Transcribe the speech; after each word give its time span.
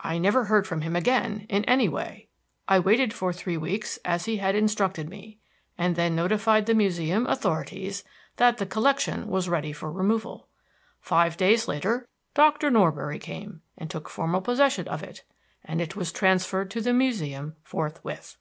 I 0.00 0.18
never 0.18 0.44
heard 0.44 0.66
from 0.66 0.82
him 0.82 0.94
again 0.94 1.46
in 1.48 1.64
any 1.64 1.88
way. 1.88 2.28
I 2.68 2.78
waited 2.78 3.14
for 3.14 3.32
three 3.32 3.56
weeks 3.56 3.98
as 4.04 4.26
he 4.26 4.36
had 4.36 4.54
instructed 4.54 5.08
me, 5.08 5.38
and 5.78 5.96
then 5.96 6.14
notified 6.14 6.66
the 6.66 6.74
Museum 6.74 7.26
authorities 7.26 8.04
that 8.36 8.58
the 8.58 8.66
collection 8.66 9.26
was 9.26 9.48
ready 9.48 9.72
for 9.72 9.90
removal. 9.90 10.48
Five 11.00 11.38
days 11.38 11.66
later 11.66 12.06
Doctor 12.34 12.70
Norbury 12.70 13.18
came 13.20 13.62
and 13.78 13.88
took 13.90 14.10
formal 14.10 14.42
possession 14.42 14.86
of 14.86 15.02
it, 15.02 15.24
and 15.64 15.80
it 15.80 15.96
was 15.96 16.12
transferred 16.12 16.70
to 16.72 16.82
the 16.82 16.92
Museum 16.92 17.56
forthwith." 17.62 18.36